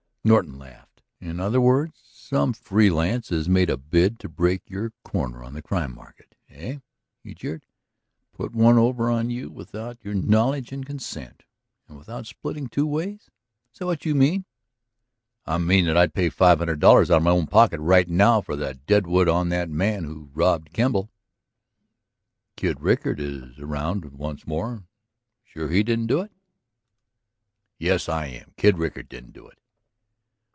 Norton 0.23 0.59
laughed. 0.59 1.01
"In 1.19 1.39
other 1.39 1.59
words, 1.59 1.95
some 2.05 2.53
free 2.53 2.91
lance 2.91 3.29
has 3.29 3.49
made 3.49 3.71
a 3.71 3.75
bid 3.75 4.19
to 4.19 4.29
break 4.29 4.61
your 4.69 4.93
corner 5.03 5.43
on 5.43 5.53
the 5.53 5.63
crime 5.63 5.95
market, 5.95 6.35
eh?" 6.47 6.77
he 7.23 7.33
jeered. 7.33 7.63
"Put 8.31 8.53
one 8.53 8.77
over 8.77 9.09
on 9.09 9.31
you 9.31 9.49
without 9.49 9.97
your 10.05 10.13
knowledge 10.13 10.71
and 10.71 10.85
consent? 10.85 11.41
And 11.87 11.97
without 11.97 12.27
splitting 12.27 12.67
two 12.67 12.85
ways? 12.85 13.31
That 13.79 13.87
what 13.87 14.05
you 14.05 14.13
mean?" 14.13 14.45
"I 15.47 15.57
mean 15.57 15.85
that 15.85 15.97
I'd 15.97 16.13
pay 16.13 16.29
five 16.29 16.59
hundred 16.59 16.79
dollars 16.79 17.09
out 17.09 17.17
of 17.17 17.23
my 17.23 17.31
own 17.31 17.47
pocket 17.47 17.79
right 17.79 18.07
now 18.07 18.41
for 18.41 18.55
the 18.55 18.75
dead 18.75 19.07
wood 19.07 19.27
on 19.27 19.49
the 19.49 19.65
man 19.65 20.03
who 20.03 20.29
robbed 20.35 20.71
Kemble." 20.71 21.09
"Kid 22.55 22.79
Rickard 22.79 23.19
is 23.19 23.57
around 23.57 24.05
once 24.13 24.45
more; 24.45 24.83
sure 25.43 25.69
he 25.69 25.81
didn't 25.81 26.05
do 26.05 26.21
it?" 26.21 26.31
"Yes, 27.79 28.07
I 28.07 28.27
am. 28.27 28.53
Kid 28.55 28.77
Rickard 28.77 29.09
didn't 29.09 29.33
do 29.33 29.47
it." 29.47 29.57